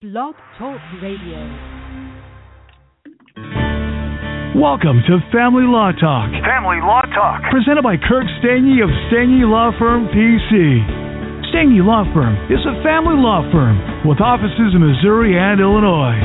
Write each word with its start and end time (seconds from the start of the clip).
Blog 0.00 0.34
Talk 0.56 0.80
Radio. 1.02 1.36
Welcome 4.56 5.04
to 5.04 5.20
Family 5.30 5.68
Law 5.68 5.92
Talk, 5.92 6.32
Family 6.40 6.80
Law 6.80 7.02
Talk. 7.12 7.42
presented 7.52 7.82
by 7.82 8.00
Kirk 8.08 8.24
Stange 8.40 8.80
of 8.80 8.88
Stange 9.12 9.44
Law 9.44 9.76
Firm 9.78 10.08
PC. 10.08 11.52
Stange 11.52 11.84
Law 11.84 12.08
Firm 12.14 12.32
is 12.50 12.64
a 12.64 12.82
family 12.82 13.20
law 13.20 13.44
firm 13.52 14.08
with 14.08 14.22
offices 14.22 14.72
in 14.72 14.80
Missouri 14.80 15.36
and 15.36 15.60
Illinois. 15.60 16.16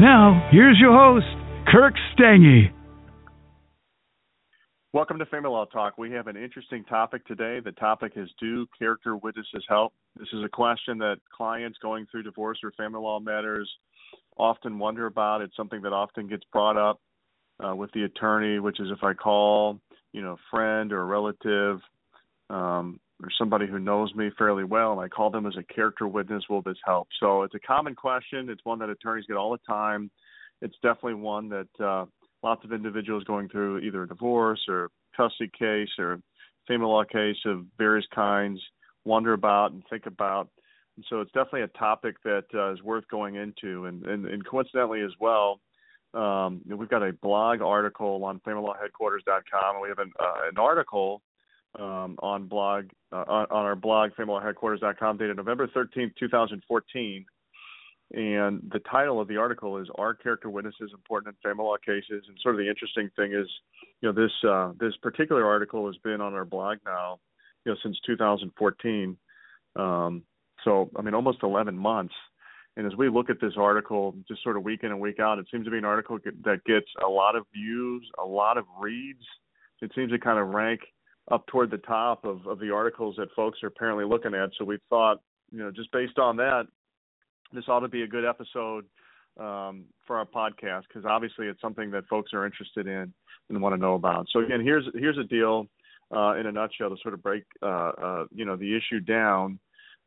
Now, 0.00 0.48
here's 0.50 0.78
your 0.80 0.96
host, 0.96 1.26
Kirk 1.68 1.92
Stange. 2.16 2.72
Welcome 4.94 5.18
to 5.18 5.26
Family 5.26 5.50
Law 5.50 5.66
Talk. 5.66 5.98
We 5.98 6.12
have 6.12 6.28
an 6.28 6.38
interesting 6.38 6.82
topic 6.84 7.26
today. 7.26 7.60
The 7.62 7.72
topic 7.72 8.12
is 8.16 8.30
Do 8.40 8.66
Character 8.78 9.18
Witnesses 9.18 9.66
Help? 9.68 9.92
This 10.18 10.28
is 10.32 10.44
a 10.44 10.48
question 10.48 10.98
that 10.98 11.18
clients 11.32 11.78
going 11.80 12.06
through 12.10 12.24
divorce 12.24 12.58
or 12.64 12.72
family 12.72 13.00
law 13.00 13.20
matters 13.20 13.70
often 14.36 14.78
wonder 14.78 15.06
about. 15.06 15.42
It's 15.42 15.56
something 15.56 15.82
that 15.82 15.92
often 15.92 16.26
gets 16.26 16.42
brought 16.52 16.76
up 16.76 17.00
uh, 17.64 17.74
with 17.74 17.92
the 17.92 18.04
attorney, 18.04 18.58
which 18.58 18.80
is 18.80 18.88
if 18.90 19.04
I 19.04 19.14
call, 19.14 19.80
you 20.12 20.22
know, 20.22 20.32
a 20.32 20.50
friend 20.50 20.92
or 20.92 21.02
a 21.02 21.04
relative 21.04 21.80
um, 22.50 22.98
or 23.22 23.28
somebody 23.38 23.66
who 23.66 23.78
knows 23.78 24.12
me 24.14 24.30
fairly 24.36 24.64
well 24.64 24.92
and 24.92 25.00
I 25.00 25.08
call 25.08 25.30
them 25.30 25.46
as 25.46 25.56
a 25.56 25.72
character 25.72 26.08
witness, 26.08 26.44
will 26.48 26.62
this 26.62 26.78
help? 26.84 27.08
So 27.20 27.42
it's 27.42 27.54
a 27.54 27.60
common 27.60 27.94
question. 27.94 28.48
It's 28.48 28.64
one 28.64 28.78
that 28.80 28.90
attorneys 28.90 29.26
get 29.26 29.36
all 29.36 29.52
the 29.52 29.58
time. 29.66 30.10
It's 30.62 30.76
definitely 30.82 31.14
one 31.14 31.48
that 31.50 31.84
uh, 31.84 32.06
lots 32.42 32.64
of 32.64 32.72
individuals 32.72 33.22
going 33.24 33.48
through 33.48 33.78
either 33.78 34.02
a 34.02 34.08
divorce 34.08 34.60
or 34.68 34.90
custody 35.16 35.50
case 35.56 35.90
or 35.98 36.20
family 36.66 36.86
law 36.86 37.04
case 37.04 37.36
of 37.44 37.66
various 37.76 38.06
kinds 38.12 38.60
wonder 39.04 39.32
about 39.32 39.72
and 39.72 39.82
think 39.88 40.06
about. 40.06 40.48
And 40.96 41.04
so 41.08 41.20
it's 41.20 41.32
definitely 41.32 41.62
a 41.62 41.78
topic 41.78 42.16
that 42.24 42.44
uh, 42.54 42.72
is 42.72 42.82
worth 42.82 43.06
going 43.08 43.36
into. 43.36 43.86
And, 43.86 44.04
and, 44.06 44.26
and 44.26 44.44
coincidentally 44.44 45.02
as 45.02 45.12
well, 45.20 45.60
um, 46.14 46.60
we've 46.66 46.88
got 46.88 47.02
a 47.02 47.12
blog 47.12 47.60
article 47.60 48.24
on 48.24 48.40
familylawheadquarters.com, 48.40 49.76
and 49.76 49.82
we 49.82 49.88
have 49.88 49.98
an, 49.98 50.12
uh, 50.18 50.48
an 50.50 50.58
article 50.58 51.22
um, 51.78 52.16
on 52.20 52.48
blog 52.48 52.86
uh, 53.12 53.24
on, 53.28 53.46
our 53.50 53.76
blog 53.76 54.10
familylawheadquarters.com 54.18 55.18
dated 55.18 55.36
November 55.36 55.68
13th, 55.68 56.16
2014 56.18 57.26
and 58.12 58.62
the 58.72 58.78
title 58.90 59.20
of 59.20 59.28
the 59.28 59.36
article 59.36 59.76
is 59.76 59.86
"Are 59.96 60.14
Character 60.14 60.48
Witnesses 60.48 60.90
Important 60.94 61.36
in 61.36 61.50
Family 61.50 61.64
Law 61.64 61.76
Cases?" 61.84 62.24
And 62.26 62.38
sort 62.42 62.54
of 62.54 62.58
the 62.58 62.68
interesting 62.68 63.10
thing 63.16 63.32
is, 63.32 63.46
you 64.00 64.08
know, 64.08 64.12
this 64.12 64.32
uh, 64.48 64.72
this 64.80 64.96
particular 65.02 65.44
article 65.44 65.86
has 65.86 65.96
been 65.98 66.20
on 66.20 66.32
our 66.32 66.46
blog 66.46 66.78
now, 66.86 67.20
you 67.68 67.74
know, 67.74 67.78
since 67.82 67.98
2014. 68.06 69.16
Um, 69.76 70.22
so 70.64 70.90
I 70.96 71.02
mean, 71.02 71.14
almost 71.14 71.38
11 71.42 71.76
months. 71.76 72.14
And 72.76 72.86
as 72.86 72.96
we 72.96 73.08
look 73.08 73.28
at 73.28 73.40
this 73.40 73.54
article, 73.56 74.14
just 74.28 74.42
sort 74.42 74.56
of 74.56 74.62
week 74.62 74.80
in 74.84 74.90
and 74.90 75.00
week 75.00 75.18
out, 75.20 75.38
it 75.38 75.46
seems 75.50 75.64
to 75.64 75.70
be 75.70 75.78
an 75.78 75.84
article 75.84 76.18
that 76.44 76.64
gets 76.64 76.86
a 77.04 77.08
lot 77.08 77.36
of 77.36 77.44
views, 77.52 78.08
a 78.18 78.24
lot 78.24 78.56
of 78.56 78.64
reads. 78.78 79.22
It 79.82 79.90
seems 79.94 80.12
to 80.12 80.18
kind 80.18 80.38
of 80.38 80.48
rank 80.48 80.80
up 81.30 81.46
toward 81.48 81.70
the 81.70 81.78
top 81.78 82.24
of, 82.24 82.46
of 82.46 82.58
the 82.58 82.72
articles 82.72 83.16
that 83.18 83.28
folks 83.34 83.58
are 83.62 83.66
apparently 83.66 84.04
looking 84.04 84.34
at. 84.34 84.50
So 84.58 84.64
we 84.64 84.78
thought, 84.88 85.20
you 85.50 85.58
know, 85.58 85.70
just 85.70 85.90
based 85.92 86.18
on 86.18 86.36
that, 86.36 86.66
this 87.52 87.64
ought 87.68 87.80
to 87.80 87.88
be 87.88 88.02
a 88.02 88.06
good 88.06 88.24
episode 88.24 88.84
um, 89.38 89.84
for 90.06 90.16
our 90.16 90.24
podcast 90.24 90.82
because 90.88 91.04
obviously 91.04 91.46
it's 91.46 91.60
something 91.60 91.90
that 91.90 92.06
folks 92.06 92.32
are 92.32 92.46
interested 92.46 92.86
in 92.86 93.12
and 93.48 93.60
want 93.60 93.74
to 93.74 93.80
know 93.80 93.94
about. 93.94 94.26
So 94.32 94.40
again, 94.40 94.60
here's 94.60 94.84
here's 94.94 95.18
a 95.18 95.24
deal 95.24 95.66
uh, 96.14 96.34
in 96.36 96.46
a 96.46 96.52
nutshell 96.52 96.90
to 96.90 96.96
sort 97.02 97.14
of 97.14 97.22
break 97.22 97.44
uh, 97.62 97.66
uh, 98.02 98.24
you 98.34 98.44
know 98.44 98.56
the 98.56 98.76
issue 98.76 99.00
down, 99.00 99.58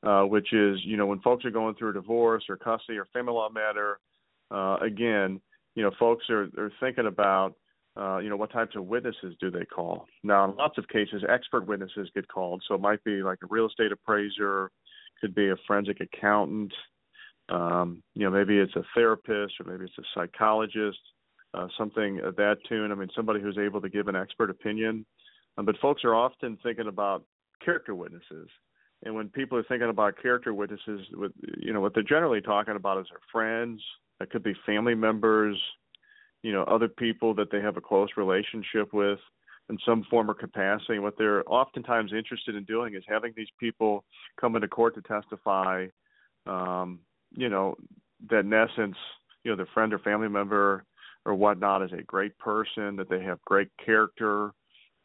uh, 0.03 0.23
which 0.23 0.53
is 0.53 0.79
you 0.83 0.97
know 0.97 1.05
when 1.05 1.19
folks 1.19 1.45
are 1.45 1.51
going 1.51 1.75
through 1.75 1.91
a 1.91 1.93
divorce 1.93 2.43
or 2.49 2.57
custody 2.57 2.97
or 2.97 3.07
family 3.13 3.33
law 3.33 3.49
matter, 3.49 3.99
uh, 4.51 4.77
again 4.81 5.39
you 5.75 5.83
know 5.83 5.91
folks 5.99 6.25
are 6.29 6.49
are 6.57 6.71
thinking 6.79 7.07
about. 7.07 7.55
Uh, 7.97 8.19
you 8.19 8.29
know 8.29 8.37
what 8.37 8.49
types 8.53 8.73
of 8.77 8.85
witnesses 8.85 9.35
do 9.41 9.51
they 9.51 9.65
call? 9.65 10.05
Now, 10.23 10.49
in 10.49 10.55
lots 10.55 10.77
of 10.77 10.87
cases, 10.87 11.23
expert 11.27 11.67
witnesses 11.67 12.09
get 12.15 12.25
called. 12.29 12.63
So 12.65 12.75
it 12.75 12.79
might 12.79 13.03
be 13.03 13.21
like 13.21 13.39
a 13.43 13.47
real 13.49 13.67
estate 13.67 13.91
appraiser, 13.91 14.71
could 15.19 15.35
be 15.35 15.49
a 15.49 15.57
forensic 15.67 15.97
accountant, 15.99 16.71
um, 17.51 18.01
you 18.13 18.23
know, 18.23 18.31
maybe 18.31 18.57
it's 18.57 18.75
a 18.75 18.83
therapist 18.95 19.53
or 19.59 19.69
maybe 19.69 19.85
it's 19.85 19.97
a 19.97 20.03
psychologist, 20.15 20.99
uh, 21.53 21.67
something 21.77 22.21
of 22.23 22.35
that 22.37 22.57
tune. 22.67 22.91
I 22.91 22.95
mean, 22.95 23.09
somebody 23.15 23.41
who's 23.41 23.57
able 23.57 23.81
to 23.81 23.89
give 23.89 24.07
an 24.07 24.15
expert 24.15 24.49
opinion. 24.49 25.05
Um, 25.57 25.65
but 25.65 25.77
folks 25.79 26.03
are 26.03 26.15
often 26.15 26.57
thinking 26.63 26.87
about 26.87 27.23
character 27.63 27.95
witnesses. 27.95 28.47
And 29.03 29.15
when 29.15 29.29
people 29.29 29.57
are 29.57 29.63
thinking 29.63 29.89
about 29.89 30.21
character 30.21 30.53
witnesses, 30.53 31.01
with 31.13 31.31
you 31.57 31.73
know 31.73 31.81
what 31.81 31.93
they're 31.93 32.03
generally 32.03 32.41
talking 32.41 32.75
about 32.75 32.99
is 32.99 33.07
their 33.09 33.19
friends. 33.31 33.81
It 34.19 34.29
could 34.29 34.43
be 34.43 34.53
family 34.65 34.93
members, 34.93 35.57
you 36.43 36.53
know, 36.53 36.63
other 36.63 36.87
people 36.87 37.33
that 37.35 37.51
they 37.51 37.59
have 37.61 37.77
a 37.77 37.81
close 37.81 38.09
relationship 38.15 38.93
with 38.93 39.17
in 39.69 39.77
some 39.83 40.05
form 40.09 40.29
or 40.29 40.35
capacity. 40.35 40.99
What 40.99 41.17
they're 41.17 41.43
oftentimes 41.51 42.13
interested 42.13 42.55
in 42.55 42.63
doing 42.65 42.93
is 42.93 43.03
having 43.07 43.33
these 43.35 43.47
people 43.59 44.03
come 44.39 44.55
into 44.55 44.67
court 44.67 44.93
to 44.95 45.01
testify 45.01 45.87
um, 46.45 46.99
you 47.35 47.49
know, 47.49 47.75
that 48.29 48.39
in 48.39 48.53
essence, 48.53 48.97
you 49.43 49.51
know, 49.51 49.57
their 49.57 49.67
friend 49.73 49.93
or 49.93 49.99
family 49.99 50.27
member 50.27 50.83
or 51.25 51.35
whatnot 51.35 51.83
is 51.83 51.91
a 51.93 52.03
great 52.03 52.37
person, 52.37 52.95
that 52.95 53.09
they 53.09 53.21
have 53.21 53.41
great 53.45 53.69
character, 53.83 54.51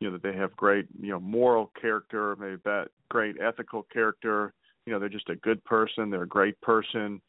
you 0.01 0.09
know, 0.09 0.13
that 0.13 0.23
they 0.23 0.37
have 0.37 0.55
great, 0.57 0.87
you 1.01 1.11
know, 1.11 1.21
moral 1.21 1.71
character, 1.81 2.37
maybe 2.39 2.61
that 2.65 2.89
great 3.09 3.37
ethical 3.41 3.87
character, 3.93 4.53
you 4.85 4.93
know, 4.93 4.99
they're 4.99 5.09
just 5.09 5.31
a 5.31 5.37
good 5.37 5.65
person, 5.65 6.11
they're 6.11 6.23
a 6.23 6.29
great 6.29 6.61
person. 6.61 7.21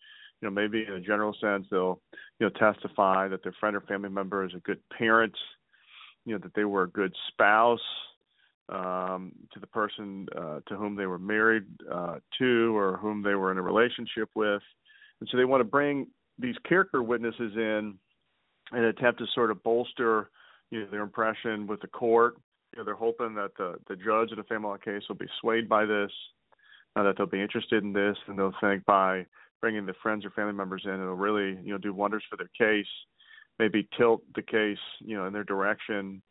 You 0.42 0.48
know, 0.48 0.54
maybe 0.54 0.86
in 0.88 0.94
a 0.94 1.00
general 1.00 1.36
sense 1.42 1.66
they'll, 1.72 2.00
you 2.40 2.46
know, 2.46 2.50
testify 2.50 3.28
that 3.28 3.42
their 3.42 3.56
friend 3.60 3.76
or 3.76 3.82
family 3.82 4.10
member 4.10 4.46
is 4.46 4.54
a 4.54 4.60
good 4.60 4.80
parent, 4.96 5.34
you 6.26 6.34
know, 6.34 6.40
that 6.40 6.54
they 6.54 6.64
were 6.64 6.84
a 6.84 6.90
good 6.90 7.12
spouse, 7.30 7.80
um, 8.70 9.32
to 9.54 9.60
the 9.60 9.68
person 9.68 10.28
uh, 10.38 10.60
to 10.68 10.76
whom 10.76 10.96
they 10.96 11.06
were 11.06 11.20
married 11.20 11.64
uh, 11.92 12.18
to 12.38 12.78
or 12.78 12.98
whom 12.98 13.24
they 13.24 13.36
were 13.36 13.52
in 13.52 13.58
a 13.58 13.62
relationship 13.62 14.30
with. 14.36 14.62
And 15.20 15.30
so 15.32 15.38
they 15.38 15.46
want 15.46 15.62
to 15.62 15.66
bring 15.66 16.08
these 16.38 16.56
character 16.68 17.02
witnesses 17.02 17.54
in 17.56 17.98
and 18.72 18.86
attempt 18.86 19.20
to 19.20 19.26
sort 19.34 19.52
of 19.52 19.64
bolster, 19.64 20.30
you 20.70 20.82
know, 20.82 20.88
their 20.92 21.02
impression 21.02 21.66
with 21.66 21.82
the 21.82 21.88
court. 21.88 22.36
Know, 22.78 22.84
they're 22.84 22.96
hoping 22.96 23.34
that 23.36 23.52
the 23.58 23.76
the 23.88 23.96
judge 23.96 24.32
in 24.32 24.44
family 24.44 24.70
law 24.70 24.78
case 24.78 25.02
will 25.10 25.16
be 25.16 25.28
swayed 25.42 25.68
by 25.68 25.86
this, 25.86 26.12
uh, 26.96 27.02
that 27.04 27.18
they'll 27.18 27.26
be 27.26 27.42
interested 27.42 27.84
in 27.84 27.92
this, 27.92 28.18
and 28.28 28.38
they'll 28.38 28.54
think 28.62 28.86
by 28.86 29.26
bringing 29.62 29.88
the 29.88 29.96
friends 30.04 30.24
or 30.24 30.30
family 30.30 30.54
members 30.54 30.84
in, 30.86 30.92
it'll 30.92 31.16
really, 31.16 31.60
you 31.64 31.72
know, 31.72 31.80
do 31.80 31.92
wonders 31.92 32.24
for 32.30 32.38
their 32.38 32.50
case. 32.56 32.88
Maybe 33.58 33.88
tilt 33.98 34.22
the 34.36 34.44
case, 34.44 34.78
you 35.00 35.18
know, 35.18 35.26
in 35.26 35.34
their 35.34 35.44
direction 35.44 36.22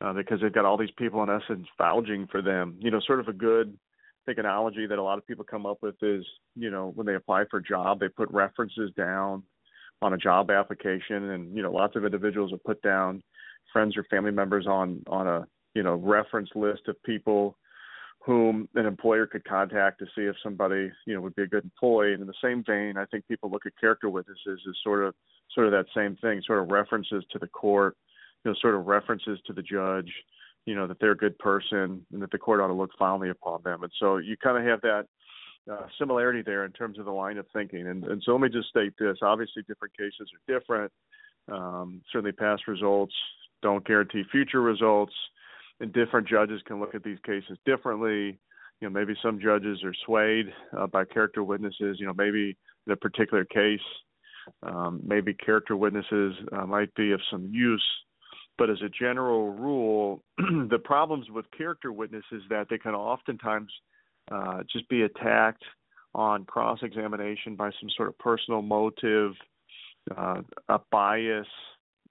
uh, 0.00 0.14
because 0.14 0.40
they've 0.40 0.52
got 0.52 0.64
all 0.64 0.78
these 0.78 0.88
people 0.96 1.22
in 1.22 1.28
essence 1.28 1.66
vouching 1.76 2.26
for 2.28 2.40
them. 2.40 2.76
You 2.78 2.90
know, 2.90 3.00
sort 3.00 3.20
of 3.20 3.28
a 3.28 3.34
good 3.34 3.78
think 4.24 4.38
analogy 4.38 4.86
that 4.86 4.98
a 4.98 5.02
lot 5.02 5.18
of 5.18 5.26
people 5.26 5.44
come 5.44 5.66
up 5.66 5.78
with 5.82 5.96
is, 6.02 6.24
you 6.56 6.70
know, 6.70 6.92
when 6.94 7.06
they 7.06 7.14
apply 7.14 7.44
for 7.50 7.58
a 7.58 7.62
job, 7.62 8.00
they 8.00 8.08
put 8.08 8.30
references 8.30 8.90
down 8.96 9.42
on 10.00 10.14
a 10.14 10.18
job 10.18 10.50
application, 10.50 11.30
and 11.30 11.54
you 11.54 11.62
know, 11.62 11.70
lots 11.70 11.94
of 11.94 12.06
individuals 12.06 12.50
will 12.50 12.58
put 12.58 12.80
down 12.80 13.22
friends 13.70 13.98
or 13.98 14.04
family 14.04 14.30
members 14.30 14.66
on 14.66 15.02
on 15.06 15.26
a 15.26 15.46
you 15.74 15.82
know 15.82 15.94
reference 15.94 16.50
list 16.54 16.88
of 16.88 17.02
people 17.02 17.56
whom 18.22 18.68
an 18.74 18.84
employer 18.84 19.26
could 19.26 19.44
contact 19.44 19.98
to 19.98 20.04
see 20.14 20.22
if 20.22 20.36
somebody 20.42 20.90
you 21.06 21.14
know 21.14 21.20
would 21.20 21.34
be 21.36 21.42
a 21.42 21.46
good 21.46 21.64
employee. 21.64 22.12
And 22.12 22.20
in 22.20 22.26
the 22.26 22.34
same 22.42 22.62
vein, 22.66 22.96
I 22.96 23.06
think 23.06 23.26
people 23.28 23.50
look 23.50 23.66
at 23.66 23.72
character 23.80 24.10
witnesses 24.10 24.60
as 24.68 24.74
sort 24.84 25.04
of 25.04 25.14
sort 25.54 25.66
of 25.66 25.72
that 25.72 25.86
same 25.94 26.16
thing, 26.16 26.42
sort 26.46 26.62
of 26.62 26.70
references 26.70 27.24
to 27.32 27.38
the 27.38 27.48
court, 27.48 27.96
you 28.44 28.50
know, 28.50 28.56
sort 28.60 28.74
of 28.74 28.86
references 28.86 29.38
to 29.46 29.52
the 29.52 29.62
judge, 29.62 30.12
you 30.66 30.74
know 30.74 30.86
that 30.86 30.98
they're 31.00 31.12
a 31.12 31.16
good 31.16 31.38
person 31.38 32.04
and 32.12 32.22
that 32.22 32.30
the 32.30 32.38
court 32.38 32.60
ought 32.60 32.68
to 32.68 32.74
look 32.74 32.90
fondly 32.98 33.30
upon 33.30 33.62
them. 33.64 33.82
And 33.82 33.92
so 33.98 34.18
you 34.18 34.36
kind 34.36 34.58
of 34.58 34.64
have 34.64 34.80
that 34.82 35.06
uh, 35.70 35.86
similarity 35.98 36.42
there 36.42 36.64
in 36.64 36.72
terms 36.72 36.98
of 36.98 37.04
the 37.04 37.10
line 37.10 37.38
of 37.38 37.46
thinking. 37.52 37.86
And, 37.86 38.04
and 38.04 38.22
so 38.24 38.32
let 38.32 38.40
me 38.42 38.48
just 38.48 38.68
state 38.68 38.92
this: 38.98 39.18
obviously, 39.22 39.62
different 39.62 39.96
cases 39.96 40.28
are 40.34 40.58
different. 40.58 40.92
Um, 41.50 42.02
certainly, 42.12 42.32
past 42.32 42.68
results 42.68 43.14
don't 43.62 43.84
guarantee 43.84 44.22
future 44.30 44.62
results, 44.62 45.12
and 45.80 45.92
different 45.92 46.28
judges 46.28 46.60
can 46.66 46.80
look 46.80 46.94
at 46.94 47.02
these 47.02 47.18
cases 47.24 47.58
differently. 47.64 48.38
You 48.80 48.88
know, 48.88 48.90
maybe 48.90 49.14
some 49.22 49.40
judges 49.40 49.82
are 49.84 49.94
swayed 50.06 50.46
uh, 50.76 50.86
by 50.86 51.04
character 51.04 51.42
witnesses. 51.42 51.96
You 51.98 52.06
know, 52.06 52.14
maybe 52.16 52.56
the 52.86 52.96
particular 52.96 53.44
case, 53.44 53.80
um, 54.62 55.00
maybe 55.04 55.34
character 55.34 55.76
witnesses 55.76 56.34
uh, 56.52 56.66
might 56.66 56.94
be 56.94 57.12
of 57.12 57.20
some 57.30 57.48
use 57.52 57.86
but 58.60 58.68
as 58.68 58.82
a 58.82 58.90
general 58.90 59.54
rule, 59.54 60.22
the 60.36 60.78
problems 60.78 61.30
with 61.30 61.46
character 61.56 61.92
witnesses 61.92 62.42
that 62.50 62.66
they 62.68 62.76
can 62.76 62.94
oftentimes 62.94 63.72
uh, 64.30 64.62
just 64.70 64.86
be 64.90 65.00
attacked 65.00 65.64
on 66.14 66.44
cross 66.44 66.78
examination 66.82 67.56
by 67.56 67.70
some 67.80 67.88
sort 67.96 68.10
of 68.10 68.18
personal 68.18 68.60
motive, 68.60 69.32
uh, 70.14 70.42
a 70.68 70.78
bias. 70.92 71.46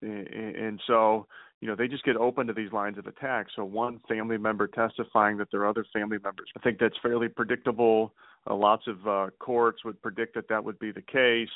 And 0.01 0.81
so, 0.87 1.27
you 1.61 1.67
know, 1.67 1.75
they 1.75 1.87
just 1.87 2.05
get 2.05 2.15
open 2.15 2.47
to 2.47 2.53
these 2.53 2.71
lines 2.71 2.97
of 2.97 3.05
attack. 3.05 3.47
So, 3.55 3.65
one 3.65 3.99
family 4.07 4.37
member 4.37 4.67
testifying 4.67 5.37
that 5.37 5.51
their 5.51 5.67
other 5.67 5.85
family 5.91 6.17
members. 6.23 6.49
I 6.55 6.61
think 6.61 6.79
that's 6.79 6.95
fairly 7.01 7.27
predictable. 7.27 8.13
Uh, 8.49 8.55
lots 8.55 8.83
of 8.87 9.07
uh, 9.07 9.29
courts 9.39 9.83
would 9.83 10.01
predict 10.01 10.35
that 10.35 10.47
that 10.49 10.63
would 10.63 10.79
be 10.79 10.91
the 10.91 11.01
case. 11.01 11.49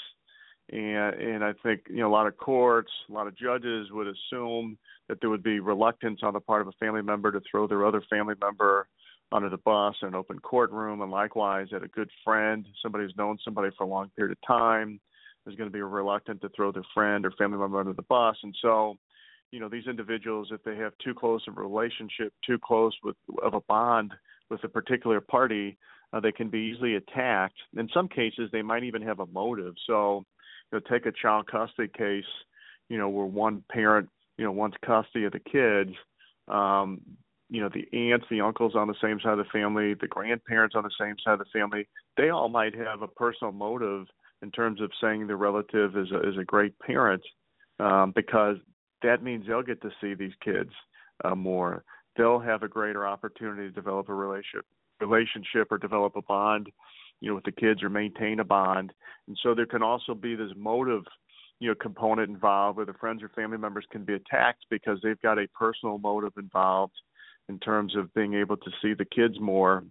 and 0.70 1.16
and 1.16 1.44
I 1.44 1.54
think 1.64 1.82
you 1.90 1.98
know 1.98 2.10
a 2.10 2.12
lot 2.12 2.28
of 2.28 2.36
courts, 2.38 2.92
a 3.10 3.14
lot 3.14 3.28
of 3.28 3.38
judges 3.38 3.92
would 3.92 4.08
assume 4.08 4.78
that 5.08 5.20
there 5.22 5.30
would 5.30 5.44
be 5.44 5.60
reluctance 5.60 6.20
on 6.22 6.34
the 6.34 6.40
part 6.40 6.62
of 6.62 6.68
a 6.68 6.74
family 6.74 7.02
member 7.02 7.32
to 7.32 7.42
throw 7.50 7.68
their 7.68 7.86
other 7.86 8.02
family 8.10 8.36
member 8.42 8.88
under 9.32 9.50
the 9.50 9.58
bus 9.58 9.96
in 10.02 10.10
an 10.10 10.16
open 10.16 10.40
courtroom, 10.40 11.02
and 11.02 11.12
likewise 11.12 11.68
that 11.72 11.84
a 11.84 11.88
good 11.88 12.10
friend, 12.24 12.66
somebody 12.82 13.06
who's 13.06 13.16
known 13.18 13.38
somebody 13.44 13.70
for 13.78 13.86
a 13.86 13.88
long 13.88 14.10
period 14.16 14.32
of 14.32 14.48
time, 14.48 15.00
is 15.48 15.56
going 15.56 15.70
to 15.70 15.74
be 15.74 15.82
reluctant 15.82 16.42
to 16.42 16.50
throw 16.50 16.72
their 16.72 16.84
friend 16.94 17.26
or 17.26 17.32
family 17.32 17.58
member 17.58 17.80
under 17.80 17.94
the 17.94 18.02
bus, 18.04 18.36
and 18.44 18.54
so. 18.62 18.98
You 19.54 19.60
know 19.60 19.70
these 19.70 19.86
individuals, 19.86 20.48
if 20.50 20.64
they 20.64 20.76
have 20.78 20.94
too 20.98 21.14
close 21.14 21.44
of 21.48 21.60
a 21.60 21.62
relationship, 21.62 22.34
too 22.44 22.58
close 22.58 22.92
with 23.04 23.16
of 23.44 23.54
a 23.54 23.62
bond 23.62 24.12
with 24.50 24.64
a 24.64 24.68
particular 24.68 25.22
party, 25.22 25.78
uh, 26.12 26.20
they 26.20 26.32
can 26.32 26.50
be 26.50 26.74
easily 26.74 26.96
attacked. 26.96 27.60
In 27.78 27.88
some 27.94 28.08
cases, 28.08 28.50
they 28.52 28.64
might 28.64 28.84
even 28.84 29.04
have 29.04 29.20
a 29.20 29.28
motive. 29.28 29.76
So, 29.86 30.26
you 30.72 30.80
know, 30.80 30.82
take 30.90 31.06
a 31.06 31.12
child 31.12 31.46
custody 31.46 31.88
case, 31.96 32.26
you 32.90 32.98
know, 32.98 33.10
where 33.10 33.28
one 33.28 33.64
parent, 33.72 34.10
you 34.40 34.44
know, 34.44 34.52
wants 34.52 34.76
custody 34.84 35.26
of 35.26 35.34
the 35.34 35.40
kids. 35.40 35.96
Um, 36.48 37.02
you 37.48 37.62
know, 37.62 37.70
the 37.70 37.86
aunts, 37.96 38.26
the 38.32 38.42
uncles 38.42 38.74
on 38.76 38.88
the 38.88 38.96
same 39.04 39.20
side 39.20 39.34
of 39.34 39.38
the 39.38 39.52
family, 39.54 39.94
the 39.94 40.08
grandparents 40.08 40.76
on 40.76 40.84
the 40.84 40.92
same 41.00 41.16
side 41.24 41.34
of 41.34 41.40
the 41.40 41.60
family, 41.60 41.88
they 42.18 42.32
all 42.32 42.50
might 42.50 42.74
have 42.74 43.04
a 43.04 43.08
personal 43.08 43.54
motive 43.54 44.08
in 44.42 44.50
terms 44.50 44.82
of 44.82 44.90
saying 45.00 45.28
the 45.28 45.36
relative 45.36 45.96
is 45.96 46.12
a, 46.12 46.28
is 46.28 46.40
a 46.40 46.44
great 46.44 46.74
parent 46.80 47.22
um, 47.80 48.12
because 48.16 48.58
that 49.04 49.24
means 49.24 49.46
they'll 49.46 49.62
get 49.62 49.82
to 49.82 49.90
see 50.02 50.14
these 50.14 50.34
kids 50.44 50.72
uh, 51.24 51.36
more. 51.36 51.84
They'll 52.18 52.40
have 52.40 52.64
a 52.64 52.68
greater 52.68 53.08
opportunity 53.08 53.68
to 53.68 53.74
develop 53.74 54.10
a 54.10 54.14
relationship 54.14 54.66
relationship 55.02 55.68
or 55.72 55.78
develop 55.78 56.16
a 56.16 56.22
bond, 56.22 56.70
you 57.20 57.30
know, 57.30 57.36
with 57.36 57.44
the 57.44 57.52
kids 57.52 57.84
or 57.84 57.90
maintain 57.90 58.40
a 58.40 58.44
bond. 58.44 58.94
And 59.28 59.38
so 59.44 59.54
there 59.54 59.66
can 59.66 59.84
also 59.84 60.14
be 60.14 60.36
this 60.36 60.52
motive, 60.56 61.04
you 61.60 61.70
know, 61.70 61.76
component 61.76 62.30
involved 62.30 62.78
where 62.78 62.86
the 62.86 62.94
friends 62.94 63.22
or 63.22 63.30
family 63.30 63.58
members 63.58 63.86
can 63.92 64.06
be 64.06 64.14
attacked 64.14 64.66
because 64.70 65.00
they've 65.04 65.20
got 65.22 65.40
a 65.40 65.48
personal 65.58 65.98
motive 65.98 66.34
involved 66.38 66.94
in 67.50 67.60
terms 67.60 67.96
of 67.98 68.14
being 68.14 68.36
able 68.36 68.56
to 68.56 68.72
see 68.82 68.94
the 68.94 69.06
kids 69.06 69.36
more. 69.42 69.84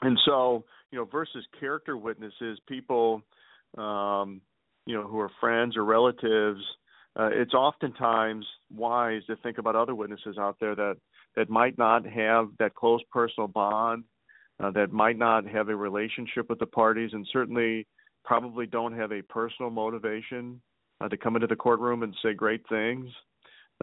And 0.00 0.18
so, 0.24 0.64
you 0.90 0.98
know, 0.98 1.04
versus 1.04 1.44
character 1.58 1.96
witnesses, 1.96 2.58
people 2.66 3.22
um, 3.76 4.40
you 4.86 4.94
know, 4.94 5.06
who 5.06 5.18
are 5.20 5.30
friends 5.40 5.76
or 5.76 5.84
relatives, 5.84 6.60
uh, 7.18 7.30
it's 7.32 7.54
oftentimes 7.54 8.46
wise 8.72 9.22
to 9.26 9.36
think 9.36 9.58
about 9.58 9.76
other 9.76 9.94
witnesses 9.94 10.36
out 10.38 10.56
there 10.60 10.74
that 10.74 10.96
that 11.36 11.48
might 11.48 11.78
not 11.78 12.04
have 12.06 12.48
that 12.58 12.74
close 12.74 13.00
personal 13.12 13.48
bond 13.48 14.04
uh, 14.62 14.70
that 14.70 14.92
might 14.92 15.18
not 15.18 15.46
have 15.46 15.68
a 15.68 15.76
relationship 15.76 16.48
with 16.48 16.58
the 16.58 16.66
parties 16.66 17.10
and 17.12 17.26
certainly 17.32 17.86
probably 18.24 18.66
don't 18.66 18.96
have 18.96 19.12
a 19.12 19.22
personal 19.22 19.70
motivation 19.70 20.60
uh, 21.00 21.08
to 21.08 21.16
come 21.16 21.36
into 21.36 21.46
the 21.46 21.56
courtroom 21.56 22.02
and 22.02 22.14
say 22.22 22.34
great 22.34 22.62
things 22.68 23.08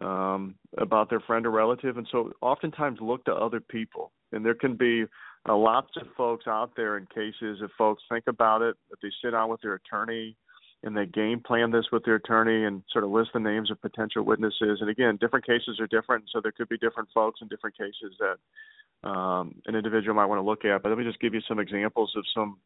um, 0.01 0.55
about 0.77 1.09
their 1.09 1.19
friend 1.21 1.45
or 1.45 1.51
relative. 1.51 1.97
And 1.97 2.07
so 2.11 2.31
oftentimes 2.41 2.99
look 3.01 3.25
to 3.25 3.33
other 3.33 3.59
people. 3.59 4.11
And 4.31 4.45
there 4.45 4.53
can 4.53 4.75
be 4.75 5.05
uh, 5.47 5.55
lots 5.55 5.89
of 5.95 6.07
folks 6.15 6.45
out 6.47 6.71
there 6.75 6.97
in 6.97 7.07
cases 7.07 7.59
if 7.61 7.71
folks 7.77 8.03
think 8.11 8.25
about 8.27 8.61
it, 8.61 8.75
if 8.91 8.99
they 8.99 9.09
sit 9.23 9.31
down 9.31 9.49
with 9.49 9.61
their 9.61 9.75
attorney 9.75 10.35
and 10.83 10.95
they 10.95 11.05
game 11.05 11.41
plan 11.45 11.71
this 11.71 11.85
with 11.91 12.03
their 12.05 12.15
attorney 12.15 12.65
and 12.65 12.83
sort 12.91 13.03
of 13.03 13.09
list 13.09 13.31
the 13.33 13.39
names 13.39 13.71
of 13.71 13.81
potential 13.81 14.23
witnesses. 14.23 14.79
And 14.79 14.89
again, 14.89 15.17
different 15.19 15.45
cases 15.45 15.79
are 15.79 15.87
different, 15.87 16.25
so 16.31 16.39
there 16.41 16.51
could 16.51 16.69
be 16.69 16.77
different 16.77 17.09
folks 17.13 17.39
in 17.41 17.47
different 17.47 17.77
cases 17.77 18.15
that 18.19 19.09
um, 19.09 19.55
an 19.65 19.75
individual 19.75 20.15
might 20.15 20.25
want 20.25 20.39
to 20.39 20.45
look 20.45 20.65
at. 20.65 20.83
But 20.83 20.89
let 20.89 20.97
me 20.97 21.03
just 21.03 21.19
give 21.19 21.33
you 21.33 21.41
some 21.47 21.59
examples 21.59 22.13
of 22.15 22.23
some 22.33 22.57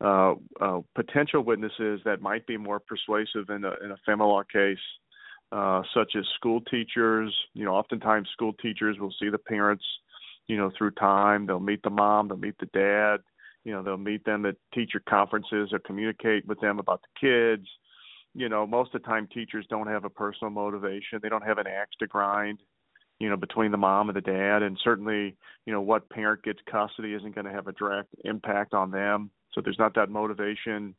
uh, 0.00 0.34
uh, 0.60 0.80
potential 0.94 1.42
witnesses 1.42 2.00
that 2.04 2.20
might 2.20 2.46
be 2.46 2.56
more 2.56 2.80
persuasive 2.80 3.50
in 3.50 3.64
a, 3.64 3.72
in 3.84 3.90
a 3.90 3.96
family 4.06 4.26
law 4.26 4.42
case, 4.50 4.78
uh, 5.52 5.82
such 5.94 6.12
as 6.16 6.24
school 6.36 6.60
teachers. 6.70 7.34
You 7.54 7.64
know, 7.64 7.74
oftentimes 7.74 8.28
school 8.32 8.52
teachers 8.54 8.98
will 8.98 9.12
see 9.20 9.28
the 9.28 9.38
parents, 9.38 9.84
you 10.46 10.56
know, 10.56 10.70
through 10.76 10.92
time. 10.92 11.46
They'll 11.46 11.60
meet 11.60 11.82
the 11.82 11.90
mom, 11.90 12.28
they'll 12.28 12.38
meet 12.38 12.58
the 12.58 12.66
dad. 12.66 13.18
You 13.68 13.74
know, 13.74 13.82
they'll 13.82 13.98
meet 13.98 14.24
them 14.24 14.46
at 14.46 14.56
teacher 14.72 15.02
conferences 15.06 15.70
or 15.72 15.78
communicate 15.78 16.46
with 16.46 16.58
them 16.60 16.78
about 16.78 17.02
the 17.02 17.20
kids. 17.20 17.68
You 18.34 18.48
know, 18.48 18.66
most 18.66 18.94
of 18.94 19.02
the 19.02 19.06
time 19.06 19.28
teachers 19.32 19.66
don't 19.68 19.88
have 19.88 20.04
a 20.04 20.10
personal 20.10 20.50
motivation. 20.50 21.20
They 21.22 21.28
don't 21.28 21.44
have 21.44 21.58
an 21.58 21.66
axe 21.66 21.94
to 21.98 22.06
grind 22.06 22.60
you 23.18 23.28
know, 23.28 23.36
between 23.36 23.72
the 23.72 23.76
mom 23.76 24.08
and 24.08 24.16
the 24.16 24.20
dad, 24.20 24.62
and 24.62 24.78
certainly, 24.82 25.36
you 25.66 25.72
know, 25.72 25.80
what 25.80 26.08
parent 26.08 26.42
gets 26.44 26.60
custody 26.70 27.14
isn't 27.14 27.34
going 27.34 27.46
to 27.46 27.52
have 27.52 27.66
a 27.66 27.72
direct 27.72 28.14
impact 28.24 28.74
on 28.74 28.90
them. 28.90 29.30
So 29.52 29.60
there's 29.60 29.78
not 29.78 29.94
that 29.96 30.08
motivation 30.08 30.94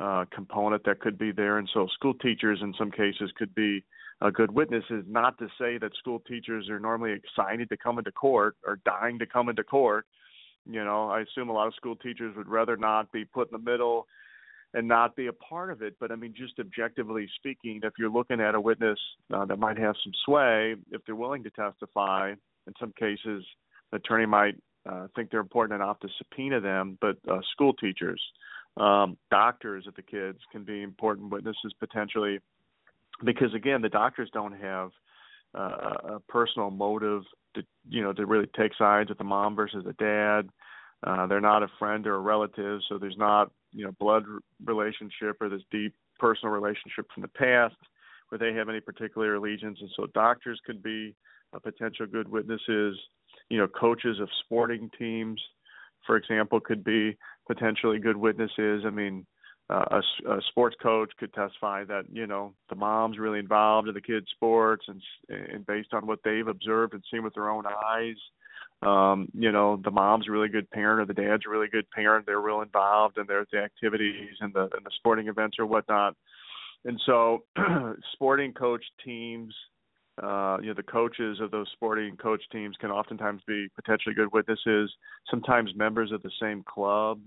uh, 0.00 0.24
component 0.32 0.84
that 0.84 1.00
could 1.00 1.18
be 1.18 1.30
there, 1.30 1.58
and 1.58 1.68
so 1.74 1.86
school 1.94 2.14
teachers 2.14 2.60
in 2.62 2.72
some 2.78 2.90
cases 2.90 3.30
could 3.36 3.54
be 3.54 3.84
uh, 4.22 4.30
good 4.30 4.50
witnesses. 4.50 5.04
Not 5.06 5.36
to 5.38 5.48
say 5.60 5.76
that 5.78 5.94
school 5.98 6.20
teachers 6.26 6.70
are 6.70 6.80
normally 6.80 7.12
excited 7.12 7.68
to 7.68 7.76
come 7.76 7.98
into 7.98 8.12
court 8.12 8.56
or 8.66 8.80
dying 8.84 9.18
to 9.18 9.26
come 9.26 9.48
into 9.48 9.64
court. 9.64 10.06
You 10.70 10.84
know, 10.84 11.08
I 11.08 11.22
assume 11.22 11.48
a 11.48 11.52
lot 11.52 11.66
of 11.66 11.74
school 11.74 11.96
teachers 11.96 12.36
would 12.36 12.48
rather 12.48 12.76
not 12.76 13.10
be 13.10 13.24
put 13.24 13.50
in 13.50 13.52
the 13.52 13.70
middle 13.70 14.06
and 14.74 14.86
not 14.86 15.16
be 15.16 15.28
a 15.28 15.32
part 15.32 15.70
of 15.70 15.80
it. 15.80 15.96
But 15.98 16.12
I 16.12 16.16
mean, 16.16 16.34
just 16.36 16.58
objectively 16.58 17.28
speaking, 17.36 17.80
if 17.82 17.94
you're 17.98 18.10
looking 18.10 18.40
at 18.40 18.54
a 18.54 18.60
witness 18.60 18.98
uh, 19.32 19.46
that 19.46 19.58
might 19.58 19.78
have 19.78 19.96
some 20.04 20.12
sway, 20.24 20.76
if 20.90 21.00
they're 21.06 21.16
willing 21.16 21.42
to 21.44 21.50
testify, 21.50 22.34
in 22.66 22.72
some 22.78 22.92
cases, 22.98 23.44
the 23.90 23.96
attorney 23.96 24.26
might 24.26 24.56
uh, 24.88 25.06
think 25.16 25.30
they're 25.30 25.40
important 25.40 25.80
enough 25.80 25.98
to 26.00 26.08
subpoena 26.18 26.60
them. 26.60 26.98
But 27.00 27.16
uh, 27.26 27.40
school 27.52 27.72
teachers, 27.72 28.20
um, 28.76 29.16
doctors 29.30 29.86
of 29.86 29.94
the 29.94 30.02
kids 30.02 30.38
can 30.52 30.64
be 30.64 30.82
important 30.82 31.30
witnesses 31.30 31.72
potentially, 31.80 32.40
because 33.24 33.54
again, 33.54 33.80
the 33.80 33.88
doctors 33.88 34.28
don't 34.34 34.52
have 34.52 34.90
uh, 35.54 36.14
a 36.16 36.20
personal 36.28 36.70
motive 36.70 37.22
to 37.54 37.62
you 37.88 38.02
know 38.02 38.12
to 38.12 38.26
really 38.26 38.48
take 38.56 38.72
sides 38.76 39.08
with 39.08 39.18
the 39.18 39.24
mom 39.24 39.56
versus 39.56 39.82
the 39.84 39.94
dad. 39.94 40.48
Uh, 41.06 41.26
they're 41.26 41.40
not 41.40 41.62
a 41.62 41.68
friend 41.78 42.06
or 42.06 42.16
a 42.16 42.20
relative, 42.20 42.80
so 42.88 42.98
there's 42.98 43.16
not 43.16 43.50
you 43.72 43.84
know 43.84 43.92
blood 44.00 44.24
relationship 44.64 45.36
or 45.40 45.48
this 45.48 45.62
deep 45.70 45.94
personal 46.18 46.52
relationship 46.52 47.06
from 47.14 47.22
the 47.22 47.28
past 47.28 47.76
where 48.28 48.38
they 48.38 48.52
have 48.52 48.68
any 48.68 48.80
particular 48.80 49.36
allegiance. 49.36 49.78
And 49.80 49.90
so 49.96 50.06
doctors 50.06 50.60
could 50.66 50.82
be 50.82 51.14
a 51.52 51.60
potential 51.60 52.06
good 52.06 52.28
witnesses. 52.28 52.98
You 53.48 53.58
know 53.58 53.68
coaches 53.68 54.18
of 54.20 54.28
sporting 54.44 54.90
teams 54.98 55.40
for 56.06 56.16
example 56.16 56.60
could 56.60 56.82
be 56.84 57.16
potentially 57.46 57.98
good 57.98 58.16
witnesses. 58.16 58.84
I 58.84 58.90
mean 58.90 59.26
uh, 59.70 60.00
a, 60.26 60.32
a 60.32 60.40
sports 60.48 60.76
coach 60.82 61.12
could 61.18 61.32
testify 61.34 61.84
that 61.84 62.04
you 62.10 62.26
know 62.26 62.54
the 62.70 62.76
mom's 62.76 63.18
really 63.18 63.38
involved 63.38 63.86
in 63.86 63.94
the 63.94 64.00
kids 64.00 64.26
sports 64.34 64.86
and 64.88 65.00
and 65.28 65.66
based 65.66 65.92
on 65.92 66.06
what 66.06 66.20
they've 66.24 66.48
observed 66.48 66.94
and 66.94 67.04
seen 67.10 67.22
with 67.22 67.34
their 67.34 67.50
own 67.50 67.64
eyes 67.66 68.16
um, 68.82 69.28
you 69.34 69.50
know, 69.50 69.80
the 69.82 69.90
mom's 69.90 70.28
a 70.28 70.30
really 70.30 70.48
good 70.48 70.70
parent 70.70 71.00
or 71.00 71.06
the 71.12 71.20
dad's 71.20 71.42
a 71.46 71.50
really 71.50 71.66
good 71.68 71.90
parent. 71.90 72.26
They're 72.26 72.40
real 72.40 72.60
involved 72.60 73.18
in 73.18 73.26
their 73.26 73.44
the 73.52 73.58
activities 73.58 74.36
and 74.40 74.54
the 74.54 74.62
and 74.62 74.84
the 74.84 74.90
sporting 74.96 75.28
events 75.28 75.56
or 75.58 75.66
whatnot. 75.66 76.14
And 76.84 77.00
so, 77.04 77.44
sporting 78.12 78.52
coach 78.52 78.84
teams, 79.04 79.52
uh, 80.22 80.58
you 80.60 80.68
know, 80.68 80.74
the 80.74 80.84
coaches 80.84 81.38
of 81.40 81.50
those 81.50 81.68
sporting 81.72 82.16
coach 82.16 82.42
teams 82.52 82.76
can 82.80 82.90
oftentimes 82.90 83.42
be 83.48 83.68
potentially 83.74 84.14
good 84.14 84.32
witnesses. 84.32 84.92
Sometimes 85.28 85.70
members 85.74 86.12
of 86.12 86.22
the 86.22 86.30
same 86.40 86.62
club, 86.62 87.20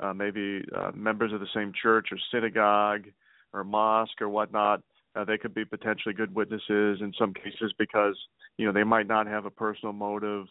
uh, 0.00 0.12
maybe 0.12 0.62
uh, 0.76 0.90
members 0.94 1.32
of 1.32 1.40
the 1.40 1.46
same 1.54 1.72
church 1.80 2.08
or 2.12 2.18
synagogue 2.30 3.06
or 3.54 3.64
mosque 3.64 4.20
or 4.20 4.28
whatnot. 4.28 4.82
Uh, 5.16 5.24
they 5.24 5.38
could 5.38 5.54
be 5.54 5.64
potentially 5.64 6.14
good 6.14 6.34
witnesses 6.34 7.00
in 7.00 7.12
some 7.18 7.32
cases 7.32 7.72
because 7.78 8.16
you 8.58 8.66
know 8.66 8.72
they 8.72 8.84
might 8.84 9.06
not 9.06 9.26
have 9.26 9.44
a 9.44 9.50
personal 9.50 9.92
motive 9.92 10.46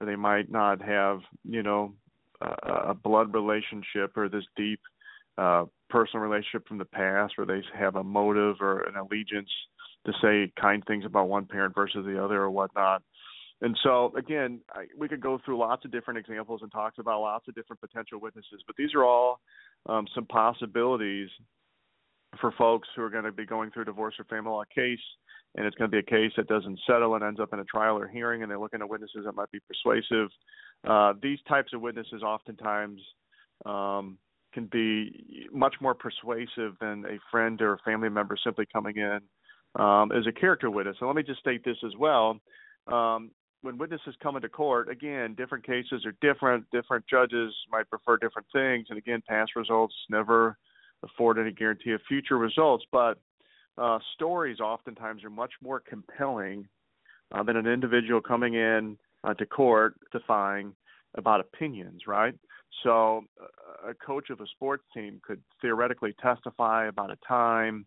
or 0.00 0.06
they 0.06 0.16
might 0.16 0.50
not 0.50 0.82
have 0.82 1.20
you 1.44 1.62
know 1.62 1.94
a, 2.40 2.72
a 2.88 2.94
blood 2.94 3.32
relationship 3.34 4.16
or 4.16 4.28
this 4.28 4.44
deep 4.56 4.80
uh, 5.38 5.64
personal 5.88 6.22
relationship 6.22 6.66
from 6.66 6.78
the 6.78 6.84
past 6.84 7.34
where 7.36 7.46
they 7.46 7.62
have 7.78 7.96
a 7.96 8.04
motive 8.04 8.56
or 8.60 8.80
an 8.80 8.96
allegiance 8.96 9.50
to 10.06 10.12
say 10.22 10.52
kind 10.60 10.82
things 10.86 11.04
about 11.04 11.28
one 11.28 11.46
parent 11.46 11.74
versus 11.74 12.04
the 12.06 12.22
other 12.22 12.42
or 12.42 12.50
whatnot. 12.50 13.02
And 13.62 13.76
so, 13.82 14.12
again, 14.16 14.60
I, 14.72 14.86
we 14.98 15.06
could 15.08 15.20
go 15.20 15.38
through 15.44 15.58
lots 15.58 15.84
of 15.84 15.90
different 15.90 16.18
examples 16.18 16.60
and 16.62 16.72
talk 16.72 16.94
about 16.98 17.20
lots 17.20 17.46
of 17.46 17.54
different 17.54 17.80
potential 17.80 18.18
witnesses, 18.18 18.62
but 18.66 18.76
these 18.76 18.94
are 18.94 19.04
all 19.04 19.40
um, 19.86 20.06
some 20.14 20.24
possibilities 20.24 21.28
for 22.40 22.52
folks 22.52 22.88
who 22.94 23.02
are 23.02 23.10
going 23.10 23.24
to 23.24 23.32
be 23.32 23.46
going 23.46 23.70
through 23.70 23.82
a 23.82 23.86
divorce 23.86 24.14
or 24.18 24.24
family 24.24 24.50
law 24.50 24.64
case 24.74 24.98
and 25.56 25.66
it's 25.66 25.76
going 25.76 25.90
to 25.90 25.94
be 25.94 25.98
a 25.98 26.02
case 26.02 26.32
that 26.36 26.46
doesn't 26.46 26.78
settle 26.86 27.14
and 27.14 27.24
ends 27.24 27.40
up 27.40 27.52
in 27.52 27.58
a 27.58 27.64
trial 27.64 27.98
or 27.98 28.06
hearing, 28.06 28.42
and 28.42 28.50
they're 28.50 28.58
looking 28.58 28.80
at 28.80 28.88
witnesses 28.88 29.24
that 29.24 29.34
might 29.34 29.50
be 29.50 29.58
persuasive. 29.60 30.28
Uh, 30.86 31.12
these 31.22 31.38
types 31.48 31.72
of 31.72 31.80
witnesses 31.80 32.22
oftentimes 32.22 33.00
um, 33.66 34.16
can 34.54 34.66
be 34.66 35.48
much 35.52 35.74
more 35.80 35.94
persuasive 35.94 36.74
than 36.80 37.04
a 37.06 37.18
friend 37.30 37.60
or 37.60 37.74
a 37.74 37.78
family 37.78 38.08
member 38.08 38.36
simply 38.42 38.64
coming 38.72 38.96
in 38.96 39.20
um, 39.82 40.12
as 40.12 40.26
a 40.26 40.32
character 40.32 40.70
witness. 40.70 40.96
So 41.00 41.06
let 41.06 41.16
me 41.16 41.22
just 41.22 41.40
state 41.40 41.64
this 41.64 41.76
as 41.84 41.92
well. 41.98 42.38
Um, 42.86 43.30
when 43.62 43.76
witnesses 43.76 44.14
come 44.22 44.36
into 44.36 44.48
court, 44.48 44.88
again, 44.88 45.34
different 45.34 45.66
cases 45.66 46.06
are 46.06 46.14
different. 46.22 46.64
Different 46.72 47.04
judges 47.10 47.52
might 47.70 47.90
prefer 47.90 48.16
different 48.16 48.46
things, 48.52 48.86
and 48.88 48.98
again, 48.98 49.20
past 49.28 49.52
results 49.56 49.94
never 50.08 50.56
afford 51.02 51.38
any 51.38 51.52
guarantee 51.52 51.92
of 51.92 52.00
future 52.08 52.38
results, 52.38 52.84
but 52.92 53.18
uh, 53.78 53.98
stories 54.14 54.60
oftentimes 54.60 55.24
are 55.24 55.30
much 55.30 55.52
more 55.62 55.80
compelling 55.80 56.66
uh, 57.32 57.42
than 57.42 57.56
an 57.56 57.66
individual 57.66 58.20
coming 58.20 58.54
in 58.54 58.96
uh, 59.24 59.34
to 59.34 59.46
court 59.46 59.94
testifying 60.12 60.74
about 61.16 61.40
opinions, 61.40 62.02
right? 62.06 62.34
So, 62.82 63.24
uh, 63.40 63.90
a 63.90 63.94
coach 63.94 64.30
of 64.30 64.40
a 64.40 64.46
sports 64.46 64.84
team 64.94 65.20
could 65.24 65.40
theoretically 65.60 66.14
testify 66.22 66.86
about 66.86 67.10
a 67.10 67.18
time, 67.26 67.86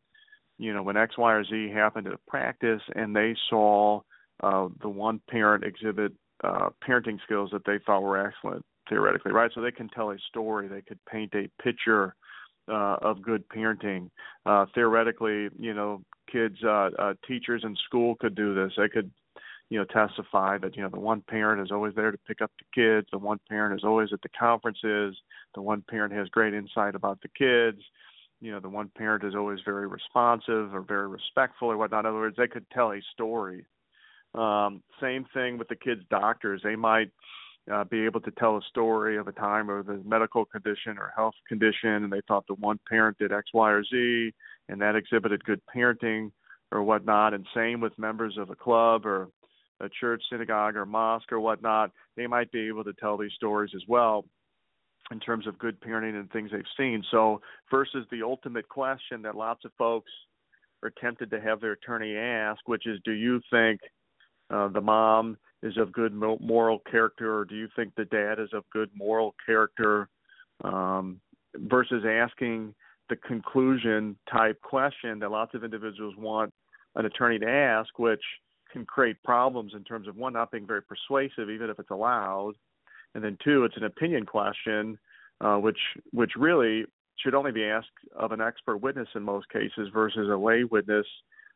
you 0.57 0.73
know, 0.73 0.83
when 0.83 0.97
X, 0.97 1.17
Y, 1.17 1.31
or 1.31 1.43
Z 1.43 1.69
happened 1.73 2.07
at 2.07 2.13
a 2.13 2.19
practice, 2.27 2.81
and 2.95 3.15
they 3.15 3.35
saw 3.49 4.01
uh, 4.41 4.67
the 4.81 4.89
one 4.89 5.21
parent 5.29 5.63
exhibit 5.63 6.11
uh, 6.43 6.69
parenting 6.87 7.19
skills 7.23 7.49
that 7.53 7.65
they 7.65 7.79
thought 7.85 8.01
were 8.01 8.27
excellent, 8.27 8.65
theoretically, 8.89 9.31
right? 9.31 9.51
So 9.55 9.61
they 9.61 9.71
can 9.71 9.89
tell 9.89 10.11
a 10.11 10.17
story, 10.27 10.67
they 10.67 10.81
could 10.81 10.99
paint 11.09 11.33
a 11.33 11.49
picture 11.61 12.15
uh, 12.67 12.97
of 13.01 13.21
good 13.21 13.47
parenting. 13.49 14.09
Uh, 14.45 14.65
theoretically, 14.73 15.49
you 15.59 15.73
know, 15.73 16.01
kids, 16.31 16.57
uh, 16.63 16.89
uh, 16.97 17.13
teachers 17.27 17.63
in 17.63 17.75
school 17.85 18.15
could 18.15 18.35
do 18.35 18.53
this. 18.53 18.73
They 18.77 18.89
could 18.89 19.11
you 19.69 19.79
know, 19.79 19.85
testify 19.85 20.57
that, 20.59 20.75
you 20.75 20.83
know, 20.83 20.89
the 20.89 20.99
one 20.99 21.21
parent 21.21 21.59
is 21.59 21.71
always 21.71 21.95
there 21.95 22.11
to 22.11 22.17
pick 22.27 22.41
up 22.41 22.51
the 22.59 22.65
kids, 22.79 23.07
the 23.11 23.17
one 23.17 23.39
parent 23.49 23.73
is 23.73 23.83
always 23.83 24.09
at 24.13 24.21
the 24.21 24.29
conferences, 24.29 25.17
the 25.55 25.61
one 25.61 25.83
parent 25.89 26.13
has 26.13 26.27
great 26.29 26.53
insight 26.53 26.93
about 26.93 27.19
the 27.21 27.29
kids, 27.29 27.81
you 28.39 28.51
know, 28.51 28.59
the 28.59 28.69
one 28.69 28.91
parent 28.95 29.23
is 29.23 29.33
always 29.35 29.59
very 29.65 29.87
responsive 29.87 30.75
or 30.75 30.81
very 30.81 31.07
respectful 31.07 31.71
or 31.71 31.77
whatnot. 31.77 32.05
In 32.05 32.09
other 32.09 32.19
words, 32.19 32.35
they 32.37 32.47
could 32.47 32.69
tell 32.71 32.91
a 32.91 33.01
story. 33.13 33.65
Um, 34.35 34.83
same 35.01 35.25
thing 35.33 35.57
with 35.57 35.69
the 35.69 35.75
kids' 35.75 36.03
doctors. 36.09 36.61
They 36.63 36.75
might 36.75 37.09
uh, 37.71 37.83
be 37.85 38.05
able 38.05 38.19
to 38.21 38.31
tell 38.31 38.57
a 38.57 38.61
story 38.69 39.17
of 39.17 39.27
a 39.27 39.31
time 39.31 39.69
of 39.69 39.87
a 39.89 39.97
medical 40.03 40.45
condition 40.45 40.97
or 40.97 41.13
health 41.15 41.35
condition, 41.47 42.03
and 42.03 42.11
they 42.11 42.21
thought 42.27 42.45
the 42.47 42.55
one 42.55 42.79
parent 42.89 43.17
did 43.17 43.31
X, 43.31 43.49
Y, 43.53 43.71
or 43.71 43.83
Z, 43.83 44.33
and 44.69 44.81
that 44.81 44.95
exhibited 44.95 45.43
good 45.45 45.61
parenting 45.73 46.31
or 46.71 46.83
whatnot. 46.83 47.33
And 47.33 47.45
same 47.55 47.79
with 47.79 47.97
members 47.97 48.37
of 48.37 48.49
a 48.49 48.55
club 48.55 49.05
or 49.05 49.29
a 49.79 49.89
church, 49.99 50.21
synagogue, 50.29 50.75
or 50.75 50.85
mosque 50.85 51.31
or 51.31 51.39
whatnot, 51.39 51.91
they 52.15 52.27
might 52.27 52.51
be 52.51 52.67
able 52.67 52.83
to 52.83 52.93
tell 52.93 53.17
these 53.17 53.33
stories 53.35 53.71
as 53.75 53.83
well 53.87 54.25
in 55.11 55.19
terms 55.19 55.47
of 55.47 55.57
good 55.59 55.79
parenting 55.81 56.19
and 56.19 56.31
things 56.31 56.49
they've 56.51 56.63
seen. 56.77 57.03
So, 57.11 57.41
versus 57.69 58.05
the 58.11 58.23
ultimate 58.23 58.67
question 58.69 59.21
that 59.23 59.35
lots 59.35 59.65
of 59.65 59.71
folks 59.77 60.11
are 60.81 60.91
tempted 61.01 61.31
to 61.31 61.41
have 61.41 61.61
their 61.61 61.73
attorney 61.73 62.15
ask, 62.15 62.59
which 62.67 62.87
is, 62.87 62.99
do 63.05 63.11
you 63.11 63.41
think 63.49 63.79
uh, 64.53 64.67
the 64.69 64.81
mom 64.81 65.37
is 65.61 65.77
of 65.77 65.91
good 65.91 66.13
moral 66.13 66.79
character, 66.91 67.37
or 67.37 67.45
do 67.45 67.55
you 67.55 67.67
think 67.75 67.93
the 67.95 68.05
dad 68.05 68.39
is 68.39 68.49
of 68.53 68.63
good 68.71 68.89
moral 68.95 69.33
character? 69.45 70.09
Um, 70.63 71.19
versus 71.55 72.03
asking 72.07 72.73
the 73.09 73.15
conclusion 73.15 74.17
type 74.31 74.59
question 74.61 75.19
that 75.19 75.29
lots 75.29 75.53
of 75.53 75.63
individuals 75.63 76.15
want 76.17 76.53
an 76.95 77.05
attorney 77.05 77.39
to 77.39 77.49
ask, 77.49 77.99
which 77.99 78.23
can 78.71 78.85
create 78.85 79.21
problems 79.23 79.73
in 79.75 79.83
terms 79.83 80.07
of 80.07 80.15
one 80.15 80.33
not 80.33 80.51
being 80.51 80.65
very 80.65 80.81
persuasive, 80.81 81.49
even 81.49 81.69
if 81.69 81.79
it's 81.79 81.91
allowed, 81.91 82.53
and 83.13 83.23
then 83.23 83.37
two, 83.43 83.65
it's 83.65 83.77
an 83.77 83.83
opinion 83.83 84.25
question, 84.25 84.97
uh, 85.41 85.57
which 85.57 85.77
which 86.11 86.31
really 86.37 86.85
should 87.17 87.35
only 87.35 87.51
be 87.51 87.63
asked 87.63 87.89
of 88.15 88.31
an 88.31 88.41
expert 88.41 88.77
witness 88.77 89.07
in 89.15 89.21
most 89.21 89.47
cases 89.49 89.89
versus 89.93 90.29
a 90.29 90.35
lay 90.35 90.63
witness. 90.63 91.05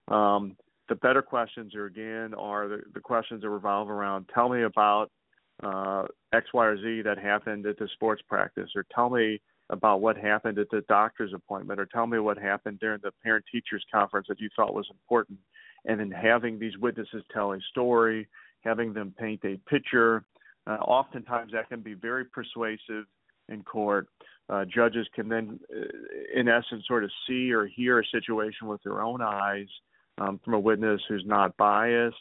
Um, 0.07 0.55
the 0.89 0.95
better 0.95 1.21
questions 1.21 1.75
are 1.75 1.85
again 1.85 2.33
are 2.33 2.67
the, 2.67 2.81
the 2.93 2.99
questions 2.99 3.41
that 3.41 3.49
revolve 3.49 3.89
around 3.89 4.29
tell 4.33 4.49
me 4.49 4.63
about 4.63 5.09
uh, 5.63 6.03
X, 6.33 6.47
Y, 6.53 6.65
or 6.65 6.77
Z 6.77 7.01
that 7.03 7.17
happened 7.17 7.65
at 7.65 7.79
the 7.79 7.89
sports 7.93 8.21
practice, 8.27 8.69
or 8.75 8.85
tell 8.93 9.09
me 9.09 9.41
about 9.69 10.01
what 10.01 10.15
happened 10.15 10.59
at 10.59 10.69
the 10.69 10.81
doctor's 10.87 11.33
appointment, 11.33 11.79
or 11.79 11.85
tell 11.85 12.07
me 12.07 12.19
what 12.19 12.37
happened 12.37 12.79
during 12.79 12.99
the 13.03 13.11
parent 13.23 13.43
teachers 13.51 13.83
conference 13.91 14.27
that 14.29 14.39
you 14.39 14.49
thought 14.55 14.73
was 14.73 14.87
important 14.91 15.39
and 15.85 15.99
then 15.99 16.11
having 16.11 16.59
these 16.59 16.77
witnesses 16.77 17.23
tell 17.33 17.53
a 17.53 17.59
story, 17.71 18.27
having 18.61 18.93
them 18.93 19.13
paint 19.17 19.41
a 19.43 19.57
picture. 19.69 20.23
Uh, 20.67 20.75
oftentimes, 20.81 21.51
that 21.53 21.69
can 21.69 21.79
be 21.79 21.93
very 21.93 22.25
persuasive 22.25 23.05
in 23.49 23.63
court. 23.63 24.07
Uh, 24.49 24.65
judges 24.65 25.07
can 25.15 25.29
then, 25.29 25.59
uh, 25.73 26.39
in 26.39 26.47
essence, 26.47 26.83
sort 26.87 27.03
of 27.03 27.11
see 27.27 27.51
or 27.51 27.67
hear 27.67 27.99
a 27.99 28.05
situation 28.11 28.67
with 28.67 28.81
their 28.83 29.01
own 29.01 29.21
eyes 29.21 29.67
um, 30.17 30.39
from 30.43 30.53
a 30.53 30.59
witness 30.59 31.01
who's 31.07 31.25
not 31.25 31.55
biased, 31.57 32.15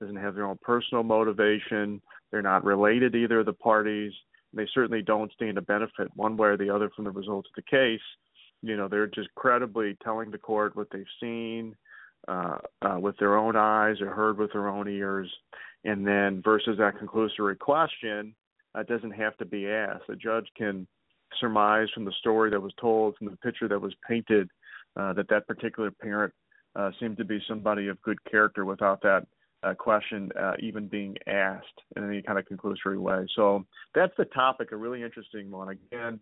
doesn't 0.00 0.16
have 0.16 0.34
their 0.34 0.46
own 0.46 0.58
personal 0.62 1.02
motivation, 1.02 2.00
they're 2.30 2.42
not 2.42 2.64
related 2.64 3.12
to 3.12 3.18
either 3.18 3.40
of 3.40 3.46
the 3.46 3.52
parties. 3.52 4.12
They 4.54 4.66
certainly 4.74 5.02
don't 5.02 5.32
stand 5.32 5.54
to 5.56 5.62
benefit 5.62 6.08
one 6.14 6.36
way 6.36 6.48
or 6.48 6.56
the 6.56 6.70
other 6.70 6.90
from 6.94 7.04
the 7.04 7.10
results 7.10 7.48
of 7.48 7.54
the 7.56 7.70
case. 7.70 8.00
You 8.62 8.76
know, 8.76 8.88
they're 8.88 9.06
just 9.06 9.34
credibly 9.34 9.96
telling 10.02 10.30
the 10.30 10.38
court 10.38 10.76
what 10.76 10.88
they've 10.92 11.04
seen, 11.20 11.74
uh, 12.28 12.58
uh, 12.82 12.98
with 12.98 13.16
their 13.18 13.36
own 13.36 13.56
eyes 13.56 14.00
or 14.00 14.10
heard 14.10 14.38
with 14.38 14.52
their 14.52 14.68
own 14.68 14.88
ears, 14.88 15.30
and 15.84 16.06
then 16.06 16.40
versus 16.44 16.78
that 16.78 16.94
conclusory 16.96 17.58
question, 17.58 18.34
uh, 18.74 18.82
doesn't 18.84 19.10
have 19.10 19.36
to 19.38 19.44
be 19.44 19.68
asked. 19.68 20.04
The 20.08 20.16
judge 20.16 20.46
can 20.56 20.86
surmise 21.40 21.88
from 21.92 22.04
the 22.04 22.12
story 22.20 22.50
that 22.50 22.60
was 22.60 22.72
told, 22.80 23.16
from 23.16 23.28
the 23.28 23.36
picture 23.38 23.68
that 23.68 23.80
was 23.80 23.94
painted, 24.08 24.48
uh, 24.96 25.12
that 25.14 25.28
that 25.28 25.46
particular 25.48 25.90
parent 25.90 26.32
uh, 26.76 26.90
to 27.00 27.24
be 27.24 27.40
somebody 27.48 27.88
of 27.88 28.00
good 28.02 28.18
character 28.30 28.64
without 28.64 29.02
that 29.02 29.26
uh, 29.62 29.74
question 29.74 30.30
uh, 30.38 30.54
even 30.60 30.88
being 30.88 31.16
asked 31.26 31.66
in 31.96 32.04
any 32.08 32.22
kind 32.22 32.38
of 32.38 32.44
conclusory 32.46 32.98
way. 32.98 33.26
So 33.36 33.64
that's 33.94 34.12
the 34.18 34.24
topic, 34.26 34.72
a 34.72 34.76
really 34.76 35.02
interesting 35.02 35.50
one. 35.50 35.68
Again, 35.68 36.20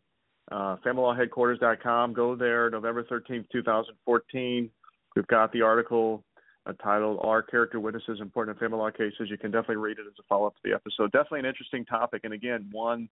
uh, 0.51 0.77
familylawheadquarters.com. 0.85 2.13
Go 2.13 2.37
there, 2.37 2.71
November 2.71 3.05
13th, 3.05 3.47
2014. 3.53 4.71
We've 5.17 5.27
got 5.27 5.53
the 5.53 5.63
article 5.63 6.25
uh, 6.67 6.73
titled 6.83 7.21
"Are 7.23 7.43
Character 7.43 7.81
Witnesses 7.81 8.21
Important 8.21 8.57
in 8.57 8.61
Family 8.61 8.79
Law 8.79 8.91
Cases?" 8.91 9.29
You 9.29 9.39
can 9.39 9.51
definitely 9.51 9.77
read 9.77 9.99
it 9.99 10.07
as 10.07 10.13
a 10.19 10.23
follow-up 10.29 10.55
to 10.57 10.61
the 10.65 10.75
episode. 10.75 11.13
Definitely 11.13 11.41
an 11.41 11.47
interesting 11.47 11.85
topic, 11.85 12.23
and 12.25 12.35
again, 12.35 12.69
one 12.73 13.09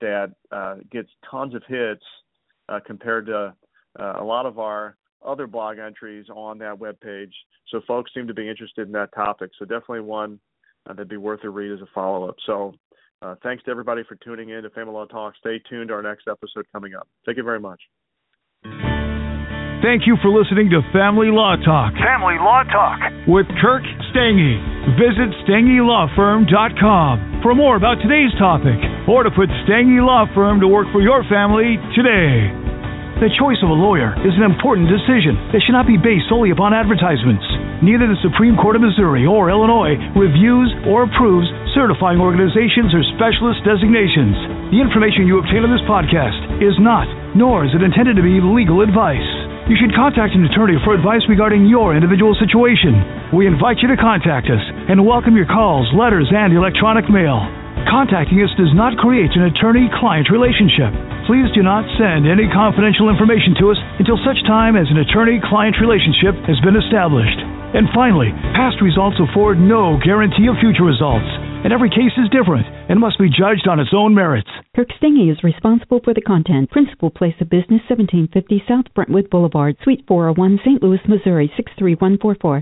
that 0.00 0.32
uh, 0.50 0.76
gets 0.90 1.08
tons 1.28 1.54
of 1.54 1.62
hits 1.66 2.04
uh, 2.68 2.80
compared 2.86 3.26
to 3.26 3.54
uh, 3.98 4.12
a 4.18 4.24
lot 4.24 4.46
of 4.46 4.58
our 4.58 4.96
other 5.24 5.46
blog 5.46 5.78
entries 5.78 6.26
on 6.34 6.58
that 6.58 6.78
web 6.78 6.98
page. 7.00 7.34
So 7.68 7.80
folks 7.86 8.12
seem 8.14 8.26
to 8.26 8.34
be 8.34 8.48
interested 8.48 8.86
in 8.86 8.92
that 8.92 9.14
topic. 9.14 9.50
So 9.58 9.64
definitely 9.64 10.00
one 10.00 10.40
uh, 10.88 10.94
that'd 10.94 11.08
be 11.08 11.16
worth 11.16 11.44
a 11.44 11.50
read 11.50 11.72
as 11.72 11.80
a 11.80 11.88
follow-up. 11.94 12.36
So. 12.46 12.74
Uh, 13.22 13.36
thanks 13.44 13.62
to 13.62 13.70
everybody 13.70 14.02
for 14.08 14.16
tuning 14.16 14.48
in 14.48 14.64
to 14.64 14.70
Family 14.70 14.92
Law 14.92 15.06
Talk. 15.06 15.34
Stay 15.38 15.60
tuned 15.70 15.90
to 15.90 15.94
our 15.94 16.02
next 16.02 16.26
episode 16.26 16.66
coming 16.72 16.96
up. 16.96 17.06
Thank 17.24 17.38
you 17.38 17.44
very 17.44 17.60
much. 17.60 17.78
Thank 19.82 20.06
you 20.06 20.14
for 20.22 20.30
listening 20.30 20.70
to 20.70 20.78
Family 20.94 21.34
Law 21.34 21.58
Talk. 21.58 21.98
Family 21.98 22.38
Law 22.38 22.62
Talk. 22.70 23.02
With 23.26 23.50
Kirk 23.58 23.82
Stange. 24.14 24.62
Visit 24.94 25.34
StangeLawFirm.com 25.42 27.42
for 27.42 27.52
more 27.54 27.74
about 27.74 27.98
today's 27.98 28.30
topic 28.38 28.78
or 29.10 29.24
to 29.24 29.30
put 29.34 29.50
Stange 29.66 29.98
Law 29.98 30.30
Firm 30.36 30.60
to 30.60 30.68
work 30.68 30.86
for 30.92 31.02
your 31.02 31.24
family 31.26 31.82
today. 31.98 32.61
The 33.22 33.30
choice 33.38 33.62
of 33.62 33.70
a 33.70 33.78
lawyer 33.78 34.18
is 34.26 34.34
an 34.34 34.42
important 34.42 34.90
decision 34.90 35.38
that 35.54 35.62
should 35.62 35.78
not 35.78 35.86
be 35.86 35.94
based 35.94 36.26
solely 36.26 36.50
upon 36.50 36.74
advertisements. 36.74 37.46
Neither 37.78 38.10
the 38.10 38.18
Supreme 38.18 38.58
Court 38.58 38.74
of 38.74 38.82
Missouri 38.82 39.30
or 39.30 39.46
Illinois 39.46 39.94
reviews 40.18 40.74
or 40.90 41.06
approves 41.06 41.46
certifying 41.70 42.18
organizations 42.18 42.90
or 42.90 43.06
specialist 43.14 43.62
designations. 43.62 44.34
The 44.74 44.82
information 44.82 45.30
you 45.30 45.38
obtain 45.38 45.62
on 45.62 45.70
this 45.70 45.86
podcast 45.86 46.66
is 46.66 46.74
not, 46.82 47.06
nor 47.38 47.62
is 47.62 47.70
it 47.70 47.86
intended 47.86 48.18
to 48.18 48.26
be 48.26 48.42
legal 48.42 48.82
advice 48.82 49.22
you 49.70 49.78
should 49.78 49.94
contact 49.94 50.34
an 50.34 50.42
attorney 50.42 50.74
for 50.82 50.90
advice 50.90 51.22
regarding 51.30 51.70
your 51.70 51.94
individual 51.94 52.34
situation. 52.34 53.30
We 53.30 53.46
invite 53.46 53.78
you 53.78 53.86
to 53.94 53.96
contact 53.96 54.50
us 54.50 54.58
and 54.90 55.06
welcome 55.06 55.38
your 55.38 55.46
calls, 55.46 55.86
letters, 55.94 56.26
and 56.34 56.50
electronic 56.50 57.06
mail. 57.06 57.46
Contacting 57.86 58.42
us 58.42 58.50
does 58.58 58.74
not 58.74 58.98
create 58.98 59.30
an 59.38 59.46
attorney 59.46 59.86
client 60.02 60.34
relationship. 60.34 60.90
Please 61.32 61.48
do 61.56 61.64
not 61.64 61.88
send 61.96 62.28
any 62.28 62.44
confidential 62.52 63.08
information 63.08 63.56
to 63.56 63.72
us 63.72 63.80
until 63.96 64.20
such 64.20 64.36
time 64.44 64.76
as 64.76 64.84
an 64.92 65.00
attorney 65.00 65.40
client 65.48 65.80
relationship 65.80 66.36
has 66.44 66.60
been 66.60 66.76
established. 66.76 67.40
And 67.72 67.88
finally, 67.96 68.28
past 68.52 68.84
results 68.84 69.16
afford 69.16 69.56
no 69.56 69.96
guarantee 70.04 70.52
of 70.52 70.60
future 70.60 70.84
results 70.84 71.24
and 71.64 71.72
every 71.72 71.88
case 71.88 72.12
is 72.20 72.28
different 72.28 72.68
and 72.92 73.00
must 73.00 73.16
be 73.16 73.32
judged 73.32 73.64
on 73.64 73.80
its 73.80 73.96
own 73.96 74.12
merits. 74.12 74.52
Kirk 74.76 74.92
Stange 75.00 75.32
is 75.32 75.40
responsible 75.40 76.04
for 76.04 76.12
the 76.12 76.20
content. 76.20 76.68
Principal 76.68 77.08
place 77.08 77.40
of 77.40 77.48
business 77.48 77.80
1750 77.88 78.68
South 78.68 78.92
Brentwood 78.92 79.30
Boulevard, 79.30 79.80
Suite 79.80 80.04
401, 80.04 80.60
St. 80.60 80.82
Louis, 80.82 81.00
Missouri 81.08 81.48
63144. 81.56 82.60